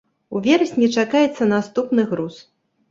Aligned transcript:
У 0.37 0.39
верасні 0.47 0.89
чакаецца 0.97 1.49
наступны 1.53 2.09
груз. 2.13 2.43